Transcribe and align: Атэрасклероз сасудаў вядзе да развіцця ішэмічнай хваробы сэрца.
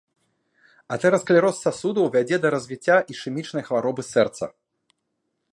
Атэрасклероз 0.95 1.57
сасудаў 1.67 2.09
вядзе 2.17 2.37
да 2.45 2.53
развіцця 2.57 2.97
ішэмічнай 3.15 3.63
хваробы 3.71 4.01
сэрца. 4.13 4.45